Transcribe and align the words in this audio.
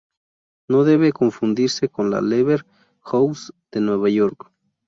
No 0.67 0.83
debe 0.83 1.13
confundirse 1.13 1.87
con 1.87 2.09
la 2.09 2.21
"Lever 2.21 2.65
House" 3.03 3.53
de 3.71 3.81
Nueva 3.81 4.09
York. 4.09 4.51